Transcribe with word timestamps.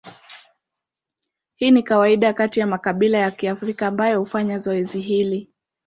Hii 1.55 1.71
ni 1.71 1.83
kawaida 1.83 2.33
kati 2.33 2.59
ya 2.59 2.67
makabila 2.67 3.17
ya 3.17 3.31
Kiafrika 3.31 3.87
ambayo 3.87 4.19
hufanya 4.19 4.59
zoezi 4.59 4.99
hili. 4.99 5.51